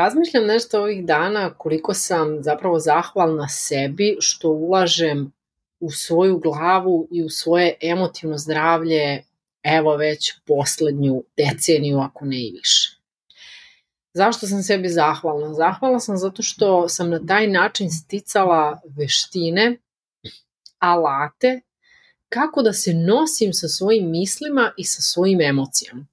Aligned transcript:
Razmišljam 0.00 0.46
nešto 0.46 0.80
ovih 0.80 1.04
dana 1.06 1.54
koliko 1.54 1.94
sam 1.94 2.42
zapravo 2.42 2.78
zahvalna 2.78 3.48
sebi 3.48 4.16
što 4.20 4.48
ulažem 4.48 5.32
u 5.80 5.90
svoju 5.90 6.38
glavu 6.38 7.08
i 7.10 7.22
u 7.24 7.28
svoje 7.28 7.74
emotivno 7.80 8.38
zdravlje 8.38 9.22
evo 9.62 9.96
već 9.96 10.32
poslednju 10.46 11.22
deceniju, 11.36 11.98
ako 11.98 12.24
ne 12.24 12.36
i 12.36 12.52
više. 12.52 12.98
Zašto 14.12 14.46
sam 14.46 14.62
sebi 14.62 14.88
zahvalna? 14.88 15.54
Zahvalna 15.54 16.00
sam 16.00 16.16
zato 16.16 16.42
što 16.42 16.88
sam 16.88 17.10
na 17.10 17.20
taj 17.26 17.46
način 17.46 17.90
sticala 17.90 18.80
veštine, 18.84 19.76
alate, 20.78 21.60
kako 22.28 22.62
da 22.62 22.72
se 22.72 22.94
nosim 22.94 23.52
sa 23.52 23.68
svojim 23.68 24.10
mislima 24.10 24.72
i 24.76 24.84
sa 24.84 25.02
svojim 25.02 25.40
emocijama. 25.40 26.06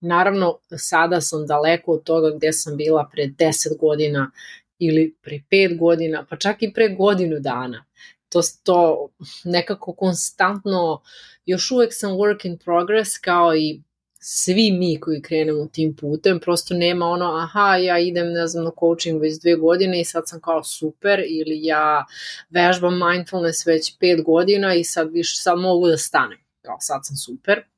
Naravno, 0.00 0.58
sada 0.78 1.20
sam 1.20 1.46
daleko 1.46 1.92
od 1.92 2.02
toga 2.04 2.36
gde 2.36 2.52
sam 2.52 2.76
bila 2.76 3.08
pre 3.12 3.26
10 3.26 3.78
godina 3.80 4.30
ili 4.78 5.14
pre 5.22 5.40
5 5.50 5.78
godina, 5.78 6.26
pa 6.30 6.36
čak 6.36 6.56
i 6.60 6.72
pre 6.72 6.88
godinu 6.88 7.40
dana. 7.40 7.84
To, 8.28 8.40
to 8.62 9.08
nekako 9.44 9.92
konstantno, 9.92 11.02
još 11.46 11.70
uvek 11.70 11.90
sam 11.92 12.10
work 12.10 12.46
in 12.46 12.58
progress 12.58 13.18
kao 13.18 13.56
i 13.56 13.82
svi 14.22 14.70
mi 14.70 15.00
koji 15.00 15.22
krenemo 15.22 15.66
tim 15.66 15.96
putem, 15.96 16.40
prosto 16.40 16.74
nema 16.74 17.06
ono, 17.06 17.34
aha, 17.34 17.76
ja 17.76 17.98
idem, 17.98 18.32
ne 18.32 18.46
znam, 18.46 18.64
na 18.64 18.70
coaching 18.80 19.20
već 19.20 19.40
dve 19.40 19.56
godine 19.56 20.00
i 20.00 20.04
sad 20.04 20.28
sam 20.28 20.40
kao 20.40 20.64
super, 20.64 21.22
ili 21.26 21.64
ja 21.64 22.04
vežbam 22.50 22.98
mindfulness 22.98 23.66
već 23.66 23.98
pet 23.98 24.24
godina 24.24 24.74
i 24.74 24.84
sad 24.84 25.12
više, 25.12 25.36
sad 25.36 25.58
mogu 25.58 25.88
da 25.88 25.96
stanem, 25.96 26.38
kao 26.62 26.76
sad 26.80 27.00
sam 27.06 27.16
super. 27.16 27.69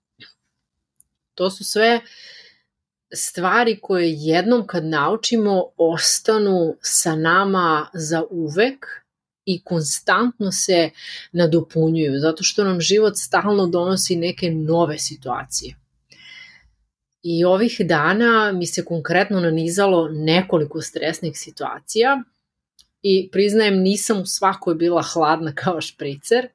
To 1.42 1.50
su 1.50 1.64
sve 1.64 2.00
stvari 3.14 3.78
koje 3.82 4.14
jednom 4.16 4.66
kad 4.66 4.84
naučimo 4.84 5.64
ostanu 5.76 6.76
sa 6.80 7.16
nama 7.16 7.86
za 7.94 8.22
uvek 8.30 8.86
i 9.44 9.62
konstantno 9.64 10.52
se 10.52 10.90
nadopunjuju, 11.32 12.20
zato 12.20 12.42
što 12.42 12.64
nam 12.64 12.80
život 12.80 13.12
stalno 13.16 13.66
donosi 13.66 14.16
neke 14.16 14.50
nove 14.50 14.98
situacije. 14.98 15.74
I 17.22 17.44
ovih 17.44 17.76
dana 17.84 18.52
mi 18.52 18.66
se 18.66 18.84
konkretno 18.84 19.40
nanizalo 19.40 20.08
nekoliko 20.08 20.80
stresnih 20.80 21.32
situacija 21.34 22.22
i 23.02 23.28
priznajem 23.32 23.78
nisam 23.78 24.20
u 24.20 24.26
svakoj 24.26 24.74
bila 24.74 25.02
hladna 25.02 25.54
kao 25.54 25.80
špricer, 25.80 26.48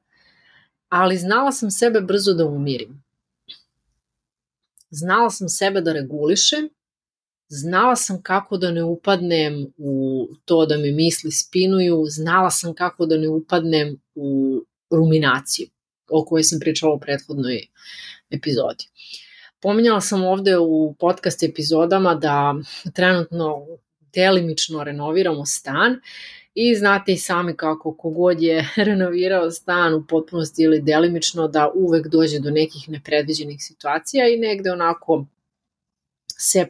ali 0.88 1.16
znala 1.16 1.52
sam 1.52 1.70
sebe 1.70 2.00
brzo 2.00 2.32
da 2.32 2.46
umirim. 2.46 3.07
Znala 4.90 5.30
sam 5.30 5.48
sebe 5.48 5.80
da 5.80 5.92
regulišem, 5.92 6.68
znala 7.48 7.96
sam 7.96 8.22
kako 8.22 8.56
da 8.56 8.70
ne 8.70 8.84
upadnem 8.84 9.66
u 9.76 10.26
to 10.44 10.66
da 10.66 10.76
me 10.76 10.90
misli 10.92 11.30
spinuju, 11.32 12.04
znala 12.08 12.50
sam 12.50 12.74
kako 12.74 13.06
da 13.06 13.16
ne 13.16 13.28
upadnem 13.28 14.00
u 14.14 14.60
ruminaciju 14.90 15.66
o 16.10 16.24
kojoj 16.24 16.42
sam 16.42 16.60
pričala 16.60 16.94
u 16.94 17.00
prethodnoj 17.00 17.66
epizodi. 18.30 18.84
Pominjala 19.60 20.00
sam 20.00 20.24
ovde 20.24 20.58
u 20.58 20.94
podcast 20.98 21.42
epizodama 21.42 22.14
da 22.14 22.54
trenutno 22.94 23.66
delimično 24.14 24.84
renoviramo 24.84 25.46
stan 25.46 26.00
i 26.60 26.74
znate 26.74 27.12
i 27.12 27.16
sami 27.16 27.56
kako 27.56 27.94
kogod 27.94 28.42
je 28.42 28.68
renovirao 28.88 29.50
stan 29.50 29.94
u 29.94 30.06
potpunosti 30.06 30.62
ili 30.62 30.82
delimično 30.82 31.48
da 31.48 31.70
uvek 31.74 32.08
dođe 32.08 32.38
do 32.38 32.50
nekih 32.50 32.88
nepredviđenih 32.88 33.56
situacija 33.60 34.28
i 34.28 34.36
negde 34.36 34.72
onako 34.72 35.26
se 36.38 36.66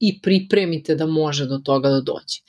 i 0.00 0.20
pripremite 0.20 0.94
da 0.94 1.06
može 1.06 1.46
do 1.46 1.58
toga 1.58 1.88
da 1.88 2.00
dođe. 2.00 2.40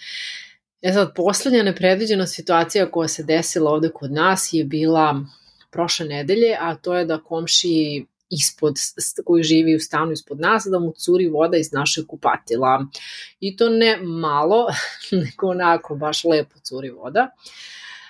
E 0.81 0.94
sad, 0.94 1.13
poslednja 1.16 1.63
nepredviđena 1.63 2.28
situacija 2.28 2.91
koja 2.91 3.08
se 3.08 3.24
desila 3.24 3.72
ovde 3.72 3.90
kod 3.90 4.12
nas 4.12 4.50
je 4.53 4.64
bila 4.64 5.25
prošle 5.72 6.06
nedelje, 6.06 6.58
a 6.59 6.75
to 6.75 6.97
je 6.97 7.06
da 7.06 7.24
komšiji 7.24 8.06
ispod, 8.29 8.75
koji 9.25 9.43
živi 9.43 9.75
u 9.75 9.79
stanu 9.79 10.11
ispod 10.11 10.39
nas, 10.39 10.67
da 10.71 10.79
mu 10.79 10.91
curi 10.91 11.27
voda 11.27 11.57
iz 11.57 11.71
našeg 11.71 12.05
kupatila. 12.07 12.85
I 13.39 13.57
to 13.57 13.69
ne 13.69 13.97
malo, 14.01 14.67
nego 15.11 15.47
onako 15.47 15.95
baš 15.95 16.23
lepo 16.23 16.59
curi 16.59 16.89
voda. 16.89 17.29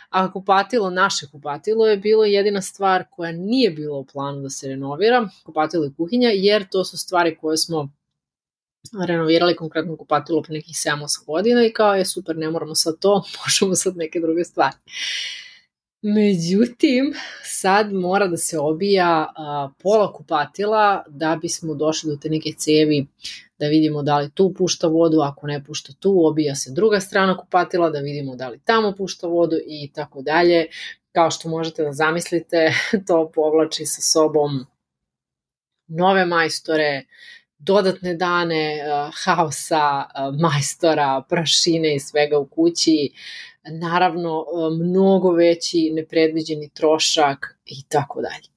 A 0.10 0.32
kupatilo, 0.32 0.90
naše 0.90 1.28
kupatilo 1.32 1.88
je 1.88 1.98
bilo 1.98 2.26
jedina 2.26 2.62
stvar 2.62 3.04
koja 3.12 3.32
nije 3.32 3.72
bila 3.72 3.98
u 3.98 4.06
planu 4.06 4.42
da 4.42 4.50
se 4.50 4.68
renovira, 4.68 5.30
kupatilo 5.44 5.86
i 5.86 5.94
kuhinja, 5.98 6.30
jer 6.30 6.70
to 6.70 6.86
su 6.86 6.98
stvari 6.98 7.38
koje 7.42 7.58
smo 7.58 7.90
renovirali 9.08 9.56
konkretno 9.56 9.98
kupatilo 9.98 10.42
pre 10.42 10.54
nekih 10.54 10.76
7-8 10.76 11.26
godina 11.26 11.66
i 11.66 11.74
kao 11.74 11.96
je 11.96 12.06
super, 12.06 12.38
ne 12.38 12.50
moramo 12.50 12.76
sad 12.76 13.00
to, 13.00 13.24
možemo 13.46 13.76
sad 13.76 13.98
neke 13.98 14.20
druge 14.20 14.44
stvari. 14.44 14.76
Međutim, 16.02 17.14
sad 17.44 17.94
mora 17.94 18.28
da 18.28 18.38
se 18.38 18.60
obija 18.60 19.34
a, 19.38 19.70
pola 19.84 20.14
kupatila 20.14 21.04
da 21.08 21.38
bismo 21.42 21.76
došli 21.76 22.10
do 22.10 22.18
te 22.18 22.30
neke 22.30 22.50
cevi 22.58 23.08
da 23.60 23.68
vidimo 23.68 24.04
da 24.04 24.18
li 24.18 24.30
tu 24.30 24.54
pušta 24.58 24.88
vodu, 24.88 25.20
ako 25.22 25.48
ne 25.48 25.64
pušta 25.64 25.94
tu, 26.00 26.26
obija 26.26 26.56
se 26.56 26.72
druga 26.72 27.00
strana 27.00 27.38
kupatila 27.38 27.90
da 27.90 28.00
vidimo 28.00 28.36
da 28.36 28.50
li 28.50 28.60
tamo 28.66 28.96
pušta 28.98 29.28
vodu 29.28 29.56
i 29.68 29.92
tako 29.94 30.22
dalje. 30.22 30.68
Kao 31.12 31.32
što 31.32 31.50
možete 31.50 31.84
da 31.84 31.94
zamislite, 31.94 32.74
to 33.08 33.32
povlači 33.36 33.86
sa 33.86 34.02
sobom 34.02 34.66
nove 35.88 36.26
majstore, 36.26 37.06
dodatne 37.60 38.14
dane 38.14 38.80
uh, 38.82 39.14
haosa, 39.24 39.98
uh, 39.98 40.40
majstora, 40.40 41.24
prašine 41.30 41.96
i 41.96 42.00
svega 42.00 42.38
u 42.38 42.48
kući, 42.48 43.12
naravno 43.72 44.46
mnogo 44.80 45.32
veći 45.32 45.92
nepredviđeni 45.94 46.70
trošak 46.70 47.60
i 47.66 47.84
tako 47.90 48.22
dalje. 48.22 48.48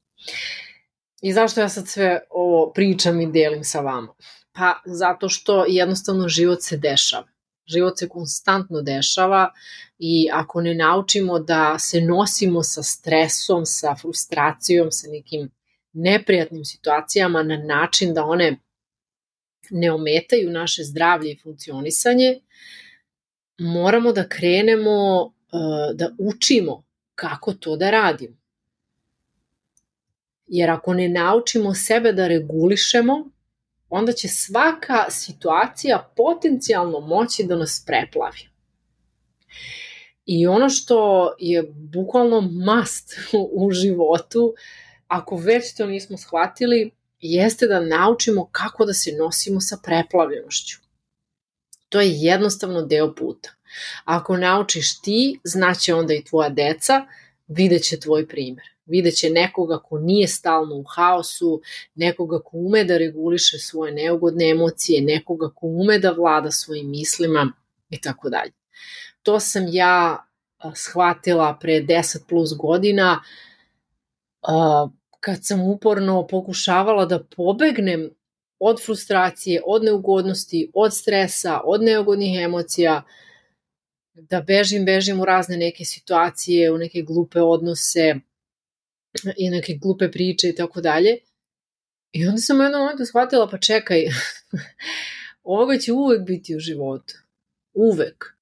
I 1.23 1.33
zašto 1.33 1.61
ja 1.61 1.69
sad 1.69 1.89
sve 1.89 2.21
ovo 2.31 2.73
pričam 2.73 3.21
i 3.21 3.33
delim 3.33 3.65
sa 3.65 3.81
vama? 3.81 4.15
Pa 4.53 4.81
zato 4.85 5.29
što 5.29 5.65
jednostavno 5.69 6.29
život 6.29 6.59
se 6.63 6.77
dešava. 6.77 7.29
Život 7.67 7.99
se 7.99 8.09
konstantno 8.09 8.83
dešava 8.83 9.53
i 9.99 10.29
ako 10.33 10.61
ne 10.61 10.75
naučimo 10.75 11.39
da 11.39 11.79
se 11.79 12.01
nosimo 12.01 12.63
sa 12.63 12.83
stresom, 12.83 13.67
sa 13.67 13.95
frustracijom, 14.01 14.91
sa 14.91 15.09
nekim 15.11 15.51
neprijatnim 15.93 16.65
situacijama 16.65 17.43
na 17.43 17.57
način 17.57 18.15
da 18.15 18.25
one 18.25 18.57
ne 19.71 19.93
ometaju 19.93 20.51
naše 20.51 20.85
zdravlje 20.85 21.33
i 21.33 21.39
funkcionisanje, 21.43 22.41
moramo 23.61 24.13
da 24.13 24.29
krenemo 24.29 25.23
uh, 25.23 25.33
da 25.95 26.11
učimo 26.19 26.85
kako 27.15 27.53
to 27.53 27.77
da 27.77 27.91
radimo. 27.91 28.37
Jer 30.47 30.71
ako 30.71 30.95
ne 30.95 31.09
naučimo 31.09 31.75
sebe 31.75 32.13
da 32.13 32.29
regulišemo, 32.29 33.31
onda 33.89 34.13
će 34.13 34.29
svaka 34.29 35.11
situacija 35.11 36.13
potencijalno 36.17 37.01
moći 37.01 37.45
da 37.45 37.57
nas 37.57 37.85
preplavi. 37.87 38.49
I 40.27 40.47
ono 40.47 40.69
što 40.69 41.31
je 41.39 41.63
bukvalno 41.73 42.41
must 42.41 43.13
u 43.63 43.71
životu, 43.71 44.55
ako 45.07 45.37
već 45.37 45.77
to 45.77 45.87
nismo 45.87 46.17
shvatili, 46.17 46.91
jeste 47.21 47.67
da 47.67 47.81
naučimo 47.81 48.49
kako 48.53 48.85
da 48.85 48.93
se 48.93 49.13
nosimo 49.13 49.61
sa 49.61 49.79
preplavljenošću. 49.85 50.90
To 51.91 52.01
je 52.01 52.11
jednostavno 52.13 52.83
deo 52.83 53.15
puta. 53.15 53.51
Ako 54.05 54.37
naučiš 54.37 55.01
ti, 55.01 55.41
znaće 55.45 55.95
onda 55.95 56.15
i 56.15 56.25
tvoja 56.25 56.49
deca, 56.49 57.07
vidjet 57.49 57.83
će 57.83 58.01
tvoj 58.01 58.29
primer. 58.29 58.65
Vidjet 58.87 59.15
će 59.15 59.31
nekoga 59.31 59.79
ko 59.79 59.99
nije 59.99 60.29
stalno 60.29 60.75
u 60.75 60.83
haosu, 60.83 61.61
nekoga 61.95 62.39
ko 62.39 62.51
ume 62.53 62.85
da 62.85 62.99
reguliše 62.99 63.59
svoje 63.59 63.93
neugodne 63.93 64.51
emocije, 64.51 65.03
nekoga 65.03 65.51
ko 65.51 65.67
ume 65.67 65.99
da 65.99 66.11
vlada 66.11 66.51
svojim 66.51 66.91
mislima 66.91 67.53
i 67.91 68.01
tako 68.01 68.31
dalje. 68.31 68.53
To 69.23 69.41
sam 69.41 69.67
ja 69.69 70.27
shvatila 70.75 71.59
pre 71.61 71.81
10 71.81 72.19
plus 72.29 72.55
godina 72.57 73.23
kad 75.21 75.39
sam 75.43 75.61
uporno 75.61 76.27
pokušavala 76.27 77.07
da 77.07 77.25
pobegnem 77.25 78.11
od 78.61 78.85
frustracije, 78.85 79.63
od 79.67 79.85
neugodnosti, 79.85 80.71
od 80.75 80.95
stresa, 80.95 81.61
od 81.65 81.83
neugodnih 81.83 82.41
emocija, 82.41 83.03
da 84.15 84.41
bežim, 84.41 84.85
bežim 84.85 85.21
u 85.21 85.25
razne 85.25 85.57
neke 85.57 85.85
situacije, 85.85 86.73
u 86.73 86.79
neke 86.79 87.03
glupe 87.03 87.41
odnose 87.41 88.15
i 89.37 89.51
neke 89.51 89.75
glupe 89.75 90.11
priče 90.11 90.49
i 90.49 90.55
tako 90.55 90.81
dalje. 90.81 91.19
I 92.13 92.27
onda 92.27 92.41
sam 92.41 92.61
u 92.61 92.63
jednom 92.63 92.81
momentu 92.81 93.05
shvatila, 93.05 93.49
pa 93.49 93.59
čekaj, 93.59 94.05
ovoga 95.43 95.79
će 95.79 95.93
uvek 95.93 96.27
biti 96.27 96.57
u 96.57 96.59
životu. 96.59 97.15
Uvek. 97.75 98.40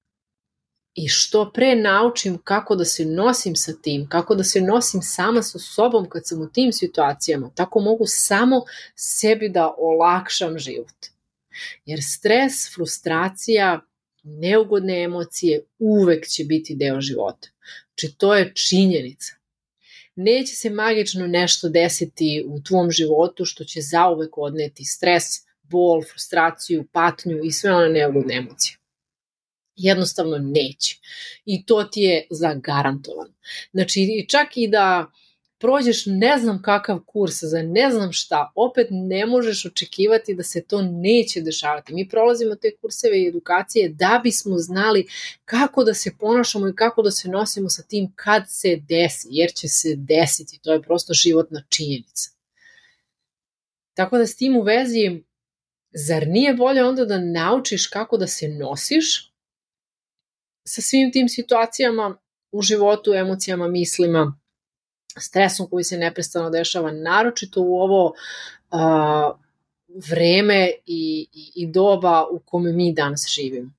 I 1.01 1.07
što 1.07 1.51
pre 1.53 1.75
naučim 1.75 2.37
kako 2.43 2.75
da 2.75 2.85
se 2.85 3.05
nosim 3.05 3.55
sa 3.55 3.73
tim, 3.81 4.07
kako 4.09 4.35
da 4.35 4.43
se 4.43 4.61
nosim 4.61 5.01
sama 5.01 5.41
sa 5.41 5.59
sobom 5.59 6.09
kad 6.09 6.27
sam 6.27 6.41
u 6.41 6.49
tim 6.49 6.71
situacijama, 6.73 7.51
tako 7.55 7.79
mogu 7.79 8.03
samo 8.07 8.61
sebi 8.95 9.49
da 9.49 9.73
olakšam 9.77 10.57
život. 10.57 11.07
Jer 11.85 11.99
stres, 12.03 12.73
frustracija, 12.75 13.79
neugodne 14.23 15.03
emocije 15.03 15.61
uvek 15.79 16.27
će 16.27 16.43
biti 16.43 16.75
deo 16.75 17.01
života. 17.01 17.47
Znači 17.87 18.17
to 18.17 18.35
je 18.35 18.53
činjenica. 18.55 19.33
Neće 20.15 20.55
se 20.55 20.69
magično 20.69 21.27
nešto 21.27 21.69
desiti 21.69 22.45
u 22.47 22.61
tvom 22.61 22.91
životu 22.91 23.45
što 23.45 23.63
će 23.63 23.81
zauvek 23.81 24.37
odneti 24.37 24.85
stres, 24.85 25.25
bol, 25.63 26.03
frustraciju, 26.03 26.87
patnju 26.91 27.39
i 27.43 27.51
sve 27.51 27.75
one 27.75 27.89
neugodne 27.89 28.35
emocije. 28.35 28.78
Jednostavno 29.79 30.37
neće. 30.37 30.97
I 31.45 31.65
to 31.65 31.83
ti 31.83 32.01
je 32.01 32.27
zagarantovano. 32.29 33.33
Znači, 33.71 34.25
čak 34.29 34.47
i 34.55 34.67
da 34.67 35.11
prođeš 35.59 36.03
ne 36.05 36.37
znam 36.37 36.61
kakav 36.61 36.99
kurs 37.05 37.33
za 37.41 37.61
ne 37.61 37.91
znam 37.91 38.11
šta, 38.11 38.51
opet 38.55 38.87
ne 38.91 39.25
možeš 39.25 39.65
očekivati 39.65 40.35
da 40.35 40.43
se 40.43 40.63
to 40.63 40.81
neće 40.81 41.41
dešavati. 41.41 41.93
Mi 41.93 42.09
prolazimo 42.09 42.55
te 42.55 42.75
kurseve 42.81 43.21
i 43.21 43.27
edukacije 43.27 43.89
da 43.89 44.19
bismo 44.23 44.57
znali 44.57 45.07
kako 45.45 45.83
da 45.83 45.93
se 45.93 46.11
ponašamo 46.19 46.67
i 46.67 46.75
kako 46.75 47.01
da 47.01 47.11
se 47.11 47.29
nosimo 47.29 47.69
sa 47.69 47.83
tim 47.83 48.11
kad 48.15 48.43
se 48.47 48.75
desi, 48.89 49.27
jer 49.31 49.51
će 49.53 49.67
se 49.67 49.95
desiti. 49.95 50.59
To 50.61 50.73
je 50.73 50.81
prosto 50.81 51.13
životna 51.13 51.63
činjenica. 51.69 52.29
Tako 53.93 54.17
da 54.17 54.27
s 54.27 54.35
tim 54.35 54.57
u 54.57 54.61
vezi, 54.61 55.23
zar 55.91 56.27
nije 56.27 56.53
bolje 56.53 56.83
onda 56.83 57.05
da 57.05 57.19
naučiš 57.19 57.87
kako 57.87 58.17
da 58.17 58.27
se 58.27 58.47
nosiš 58.47 59.28
sa 60.69 60.81
svim 60.81 61.11
tim 61.11 61.29
situacijama 61.29 62.17
u 62.51 62.61
životu, 62.61 63.13
emocijama, 63.13 63.67
mislima, 63.67 64.39
stresom 65.17 65.69
koji 65.69 65.83
se 65.83 65.97
neprestano 65.97 66.49
dešava, 66.49 66.91
naročito 66.91 67.61
u 67.61 67.81
ovo 67.81 68.13
a, 68.71 69.31
vreme 70.09 70.71
i, 70.85 71.27
i, 71.33 71.51
i 71.55 71.67
doba 71.67 72.27
u 72.31 72.39
kome 72.39 72.73
mi 72.73 72.93
danas 72.93 73.25
živimo. 73.27 73.71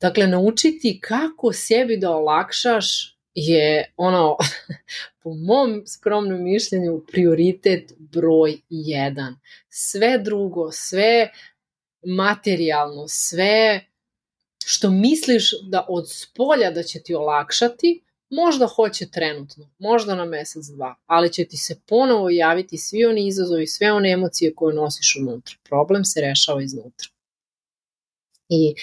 Dakle, 0.00 0.26
naučiti 0.26 1.00
kako 1.00 1.52
sebi 1.52 1.96
da 1.96 2.10
olakšaš 2.10 3.18
je 3.34 3.92
ono, 3.96 4.36
po 5.22 5.34
mom 5.34 5.82
skromnom 5.86 6.42
mišljenju, 6.42 7.04
prioritet 7.12 7.92
broj 7.98 8.58
jedan. 8.68 9.36
Sve 9.68 10.18
drugo, 10.18 10.72
sve 10.72 11.30
materijalno, 12.02 13.04
sve 13.08 13.80
što 14.70 14.90
misliš 14.90 15.50
da 15.62 15.86
od 15.88 16.10
spolja 16.10 16.70
da 16.70 16.82
će 16.82 17.02
ti 17.02 17.14
olakšati, 17.14 18.02
Možda 18.30 18.66
hoće 18.66 19.10
trenutno, 19.10 19.70
možda 19.78 20.14
na 20.14 20.24
mesec, 20.24 20.66
dva, 20.66 20.94
ali 21.06 21.32
će 21.32 21.44
ti 21.44 21.56
se 21.56 21.80
ponovo 21.86 22.30
javiti 22.30 22.78
svi 22.78 23.04
oni 23.04 23.26
izazovi, 23.26 23.66
sve 23.66 23.92
one 23.92 24.10
emocije 24.10 24.54
koje 24.54 24.74
nosiš 24.74 25.16
unutra. 25.20 25.56
Problem 25.68 26.04
se 26.04 26.20
rešava 26.20 26.62
iznutra. 26.62 27.08
I 28.48 28.74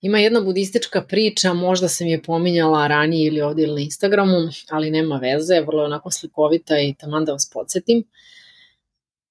ima 0.00 0.18
jedna 0.18 0.40
budistička 0.40 1.02
priča, 1.02 1.52
možda 1.52 1.88
sam 1.88 2.06
je 2.06 2.22
pominjala 2.22 2.86
ranije 2.86 3.26
ili 3.26 3.40
ovdje 3.40 3.64
ili 3.64 3.74
na 3.74 3.80
Instagramu, 3.80 4.48
ali 4.70 4.90
nema 4.90 5.16
veze, 5.16 5.60
vrlo 5.60 5.82
je 5.82 5.86
onako 5.86 6.10
slikovita 6.10 6.78
i 6.78 6.94
taman 6.94 7.24
da 7.24 7.32
vas 7.32 7.50
podsjetim. 7.52 8.04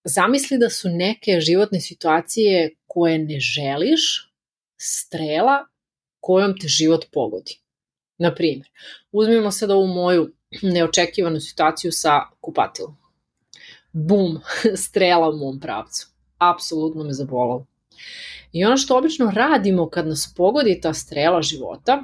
Zamisli 0.04 0.58
da 0.58 0.70
su 0.70 0.90
neke 0.90 1.40
životne 1.40 1.82
situacije 1.82 2.76
koje 2.88 3.18
ne 3.18 3.40
želiš 3.40 4.32
strela 4.78 5.66
kojom 6.28 6.58
te 6.60 6.68
život 6.68 7.06
pogodi. 7.14 7.60
Na 8.18 8.34
primjer, 8.36 8.68
uzmimo 9.12 9.52
sad 9.52 9.72
ovu 9.72 9.88
moju 9.88 10.32
neočekivanu 10.62 11.40
situaciju 11.40 11.92
sa 11.92 12.20
kupatilom. 12.42 12.98
Bum, 13.94 14.40
strela 14.86 15.30
u 15.30 15.38
mom 15.38 15.60
pravcu. 15.60 16.08
Apsolutno 16.38 17.04
me 17.04 17.14
zabolalo. 17.14 17.66
I 18.52 18.66
ono 18.66 18.78
što 18.78 18.98
obično 18.98 19.32
radimo 19.36 19.90
kad 19.90 20.08
nas 20.08 20.34
pogodi 20.38 20.80
ta 20.82 20.94
strela 20.94 21.42
života, 21.42 22.04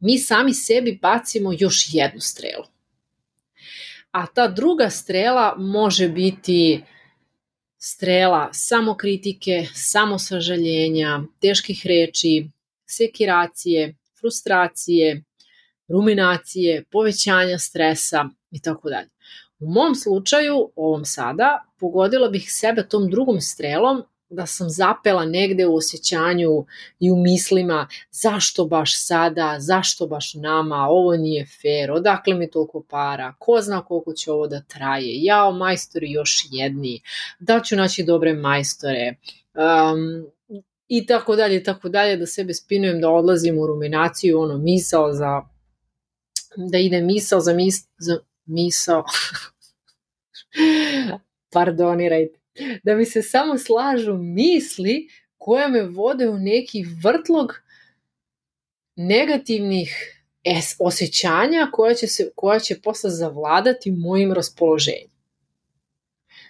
mi 0.00 0.18
sami 0.18 0.54
sebi 0.54 0.98
bacimo 1.02 1.52
još 1.58 1.94
jednu 1.94 2.20
strelu. 2.20 2.64
A 4.10 4.26
ta 4.26 4.48
druga 4.48 4.90
strela 4.90 5.54
može 5.58 6.08
biti 6.08 6.82
strela 7.78 8.48
samokritike, 8.52 9.66
samosažaljenja, 9.74 11.20
teških 11.40 11.86
reči, 11.86 12.48
sekiracije, 12.86 13.96
frustracije, 14.20 15.22
ruminacije, 15.88 16.84
povećanja 16.90 17.58
stresa 17.58 18.24
i 18.50 18.62
tako 18.62 18.90
dalje. 18.90 19.08
U 19.58 19.66
mom 19.66 19.94
slučaju, 19.94 20.70
ovom 20.76 21.04
sada, 21.04 21.64
pogodila 21.80 22.28
bih 22.28 22.52
sebe 22.52 22.88
tom 22.88 23.10
drugom 23.10 23.40
strelom 23.40 24.02
da 24.28 24.46
sam 24.46 24.70
zapela 24.70 25.24
negde 25.24 25.66
u 25.66 25.76
osjećanju 25.76 26.66
i 27.00 27.10
u 27.10 27.16
mislima 27.16 27.88
zašto 28.10 28.64
baš 28.64 29.06
sada, 29.06 29.56
zašto 29.58 30.06
baš 30.06 30.34
nama, 30.34 30.86
ovo 30.88 31.16
nije 31.16 31.46
fair, 31.46 31.90
odakle 31.90 32.34
mi 32.34 32.50
toliko 32.50 32.84
para, 32.90 33.34
ko 33.38 33.60
zna 33.60 33.84
koliko 33.84 34.12
će 34.12 34.32
ovo 34.32 34.46
da 34.46 34.60
traje, 34.60 35.22
jao 35.22 35.52
majstori 35.52 36.10
još 36.10 36.46
jedni, 36.50 37.02
da 37.38 37.60
ću 37.60 37.76
naći 37.76 38.02
dobre 38.02 38.34
majstore, 38.34 39.14
um, 39.54 40.26
i 40.88 41.06
tako 41.06 41.36
dalje, 41.36 41.62
tako 41.62 41.88
dalje, 41.88 42.16
da 42.16 42.26
sebe 42.26 42.54
spinujem, 42.54 43.00
da 43.00 43.10
odlazim 43.10 43.58
u 43.58 43.66
ruminaciju, 43.66 44.40
ono, 44.40 44.58
misao 44.58 45.12
za, 45.12 45.42
da 46.56 46.78
ide 46.78 47.00
misao 47.00 47.40
za, 47.40 47.52
mis, 47.52 47.88
za 47.98 48.18
misao, 48.46 49.04
pardonirajte, 51.52 52.38
da 52.82 52.94
mi 52.94 53.04
se 53.04 53.22
samo 53.22 53.58
slažu 53.58 54.14
misli 54.18 55.08
koje 55.38 55.68
me 55.68 55.82
vode 55.82 56.28
u 56.28 56.38
neki 56.38 56.84
vrtlog 57.02 57.52
negativnih 58.96 60.20
es, 60.44 60.76
osjećanja 60.78 61.68
koja 61.72 61.94
će, 61.94 62.06
se, 62.06 62.30
koja 62.34 62.58
će 62.58 62.80
posle 62.80 63.10
zavladati 63.10 63.90
mojim 63.90 64.32
raspoloženjem. 64.32 65.13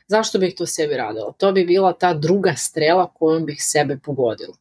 Zašto 0.06 0.38
bih 0.38 0.54
to 0.56 0.66
sebi 0.66 0.96
radila? 0.96 1.32
To 1.38 1.52
bi 1.52 1.64
bila 1.64 1.92
ta 1.92 2.14
druga 2.14 2.54
strela 2.56 3.12
kojom 3.14 3.46
bih 3.46 3.56
sebe 3.60 3.98
pogodila. 4.04 4.56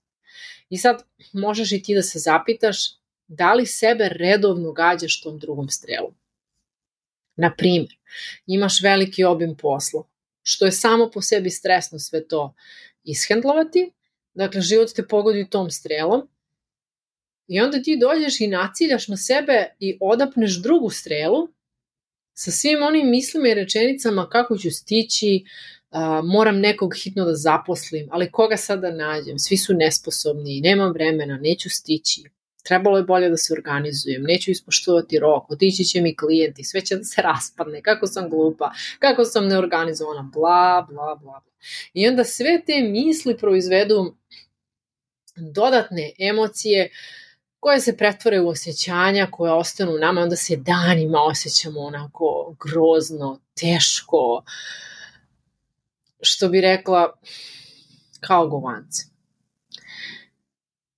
I 0.69 0.77
sad 0.77 1.03
možeš 1.33 1.71
i 1.71 1.83
ti 1.83 1.95
da 1.95 2.01
se 2.01 2.19
zapitaš 2.19 2.77
da 3.27 3.53
li 3.53 3.65
sebe 3.65 4.09
redovno 4.09 4.71
gađaš 4.71 5.21
tom 5.21 5.39
drugom 5.39 5.69
strelom. 5.69 6.15
Na 7.35 7.55
primjer, 7.55 7.97
imaš 8.47 8.81
veliki 8.83 9.23
obim 9.23 9.57
posla, 9.57 10.03
što 10.43 10.65
je 10.65 10.71
samo 10.71 11.09
po 11.13 11.21
sebi 11.21 11.49
stresno 11.49 11.99
sve 11.99 12.27
to 12.27 12.53
ishendlovati, 13.03 13.91
dakle 14.33 14.61
život 14.61 14.89
te 14.95 15.07
pogodi 15.07 15.49
tom 15.49 15.71
strelom 15.71 16.27
i 17.47 17.59
onda 17.61 17.81
ti 17.81 17.97
dođeš 17.97 18.41
i 18.41 18.47
naciljaš 18.47 19.07
na 19.07 19.17
sebe 19.17 19.75
i 19.79 19.97
odapneš 20.01 20.61
drugu 20.61 20.89
strelu 20.89 21.47
sa 22.33 22.51
svim 22.51 22.83
onim 22.83 23.09
mislima 23.09 23.47
i 23.47 23.53
rečenicama 23.53 24.29
kako 24.29 24.57
ću 24.57 24.71
stići, 24.71 25.43
uh, 25.91 25.99
moram 26.23 26.59
nekog 26.59 26.93
hitno 27.03 27.25
da 27.25 27.35
zaposlim, 27.35 28.07
ali 28.11 28.31
koga 28.31 28.57
sad 28.57 28.81
da 28.81 28.91
nađem, 28.91 29.39
svi 29.39 29.57
su 29.57 29.73
nesposobni, 29.73 30.61
nemam 30.61 30.93
vremena, 30.93 31.37
neću 31.37 31.69
stići, 31.69 32.23
trebalo 32.63 32.97
je 32.97 33.03
bolje 33.03 33.29
da 33.29 33.37
se 33.37 33.53
organizujem, 33.53 34.23
neću 34.23 34.51
ispoštovati 34.51 35.19
rok, 35.19 35.51
otići 35.51 35.83
će 35.83 36.01
mi 36.01 36.15
klijenti, 36.15 36.63
sve 36.63 36.81
će 36.81 36.95
da 36.95 37.03
se 37.03 37.21
raspadne, 37.31 37.81
kako 37.81 38.07
sam 38.07 38.29
glupa, 38.29 38.71
kako 38.99 39.25
sam 39.25 39.47
neorganizovana, 39.47 40.29
bla, 40.33 40.87
bla, 40.89 41.15
bla. 41.15 41.41
I 41.93 42.07
onda 42.07 42.23
sve 42.23 42.61
te 42.65 42.81
misli 42.81 43.37
proizvedu 43.37 44.15
dodatne 45.35 46.11
emocije 46.19 46.89
uh, 46.91 47.22
koje 47.63 47.79
se 47.79 47.97
pretvore 47.97 48.41
u 48.41 48.47
osjećanja 48.47 49.27
koje 49.31 49.51
ostanu 49.51 49.91
u 49.91 49.97
nama, 49.97 50.21
onda 50.21 50.35
se 50.35 50.55
danima 50.55 51.17
osjećamo 51.21 51.79
onako 51.79 52.55
grozno, 52.59 53.39
teško, 53.59 54.43
što 56.21 56.49
bi 56.49 56.61
rekla, 56.61 57.13
kao 58.19 58.47
govance. 58.47 59.03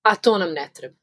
A 0.02 0.16
to 0.16 0.38
nam 0.38 0.54
ne 0.54 0.70
treba. 0.74 0.96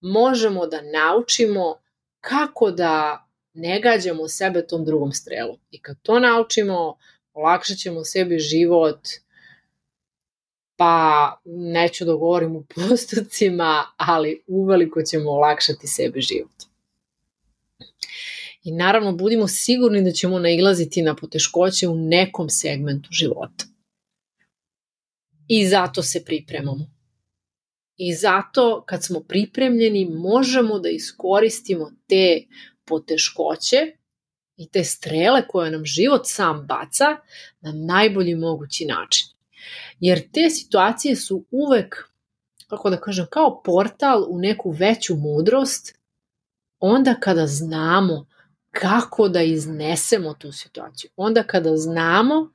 Možemo 0.00 0.66
da 0.66 0.80
naučimo 0.82 1.80
kako 2.20 2.70
da 2.70 3.26
ne 3.54 3.80
gađamo 3.80 4.28
sebe 4.28 4.66
tom 4.66 4.84
drugom 4.84 5.12
strelom. 5.12 5.56
I 5.70 5.82
kad 5.82 5.96
to 6.02 6.18
naučimo, 6.18 6.96
olakšat 7.32 7.76
ćemo 7.76 8.04
sebi 8.04 8.38
život, 8.38 9.00
pa 10.78 11.40
neću 11.44 12.04
da 12.04 12.12
govorim 12.12 12.56
u 12.56 12.64
postupcima, 12.74 13.84
ali 13.96 14.42
uveliko 14.46 15.02
ćemo 15.02 15.30
olakšati 15.30 15.86
sebi 15.86 16.20
život. 16.20 16.52
I 18.64 18.72
naravno 18.72 19.12
budimo 19.12 19.48
sigurni 19.48 20.04
da 20.04 20.12
ćemo 20.12 20.38
nailaziti 20.38 21.02
na 21.02 21.16
poteškoće 21.16 21.88
u 21.88 21.96
nekom 21.96 22.48
segmentu 22.48 23.08
života. 23.12 23.64
I 25.48 25.66
zato 25.66 26.02
se 26.02 26.24
pripremamo. 26.24 26.90
I 27.96 28.14
zato 28.14 28.84
kad 28.86 29.04
smo 29.04 29.20
pripremljeni 29.20 30.04
možemo 30.04 30.78
da 30.78 30.88
iskoristimo 30.88 31.92
te 32.06 32.42
poteškoće 32.84 33.92
i 34.56 34.68
te 34.68 34.84
strele 34.84 35.48
koje 35.48 35.70
nam 35.70 35.84
život 35.84 36.22
sam 36.24 36.66
baca 36.66 37.04
na 37.60 37.72
najbolji 37.72 38.34
mogući 38.34 38.84
način. 38.84 39.37
Jer 40.00 40.30
te 40.32 40.50
situacije 40.50 41.16
su 41.16 41.44
uvek, 41.50 42.08
kako 42.68 42.90
da 42.90 43.00
kažem, 43.00 43.26
kao 43.30 43.62
portal 43.62 44.26
u 44.28 44.38
neku 44.38 44.70
veću 44.70 45.16
mudrost 45.16 45.98
onda 46.78 47.14
kada 47.20 47.46
znamo 47.46 48.26
kako 48.70 49.28
da 49.28 49.42
iznesemo 49.42 50.34
tu 50.34 50.52
situaciju. 50.52 51.10
Onda 51.16 51.42
kada 51.42 51.76
znamo 51.76 52.52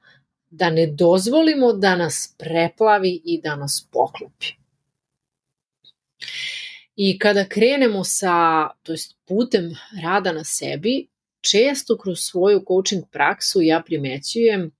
da 0.49 0.69
ne 0.69 0.87
dozvolimo 0.87 1.73
da 1.73 1.95
nas 1.95 2.35
preplavi 2.37 3.21
i 3.25 3.41
da 3.41 3.55
nas 3.55 3.87
poklopi. 3.91 4.47
I 6.95 7.19
kada 7.19 7.45
krenemo 7.45 8.03
sa, 8.03 8.69
to 8.83 8.91
jest 8.91 9.17
putem 9.27 9.75
rada 10.03 10.31
na 10.31 10.43
sebi, 10.43 11.07
često 11.41 11.97
kroz 11.97 12.19
svoju 12.19 12.63
coaching 12.67 13.03
praksu 13.11 13.61
ja 13.61 13.81
primećujem 13.85 14.71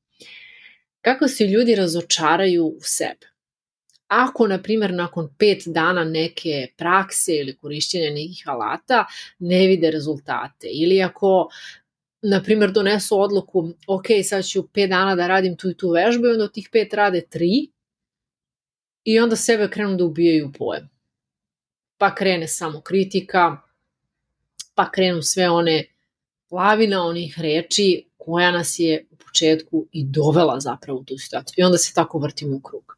kako 1.03 1.27
se 1.27 1.45
ljudi 1.45 1.75
razočaraju 1.75 2.65
u 2.65 2.79
sebe. 2.81 3.27
Ako, 4.07 4.48
na 4.48 4.62
primjer, 4.62 4.93
nakon 4.93 5.29
pet 5.38 5.63
dana 5.65 6.03
neke 6.03 6.67
prakse 6.77 7.36
ili 7.36 7.57
korišćenja 7.57 8.10
nekih 8.10 8.43
alata 8.45 9.05
ne 9.39 9.67
vide 9.67 9.91
rezultate 9.91 10.67
ili 10.72 11.01
ako 11.01 11.50
na 12.22 12.43
primjer, 12.43 12.72
donesu 12.72 13.19
odluku, 13.22 13.69
ok, 13.88 14.05
sad 14.24 14.45
ću 14.45 14.67
pet 14.67 14.89
dana 14.89 15.15
da 15.15 15.27
radim 15.27 15.57
tu 15.57 15.69
i 15.69 15.77
tu 15.77 15.89
vežbu 15.89 16.25
i 16.25 16.29
onda 16.29 16.43
od 16.43 16.53
tih 16.53 16.69
pet 16.72 16.93
rade 16.93 17.22
tri 17.29 17.67
i 19.03 19.19
onda 19.19 19.36
sebe 19.36 19.69
krenu 19.69 19.98
da 19.98 20.05
ubijaju 20.05 20.51
pojem. 20.57 20.89
Pa 21.98 22.15
krene 22.15 22.48
samo 22.48 22.81
kritika, 22.81 23.57
pa 24.75 24.91
krenu 24.91 25.22
sve 25.22 25.50
one 25.50 25.92
lavina 26.53 27.03
onih 27.03 27.39
reči 27.39 28.05
koja 28.17 28.51
nas 28.51 28.79
je 28.79 29.05
u 29.12 29.15
početku 29.15 29.88
i 29.91 30.05
dovela 30.05 30.60
zapravo 30.60 31.00
u 31.00 31.03
tu 31.03 31.17
situaciju. 31.17 31.55
I 31.57 31.63
onda 31.63 31.77
se 31.77 31.93
tako 31.93 32.19
vrtimo 32.19 32.55
u 32.55 32.60
krug. 32.60 32.98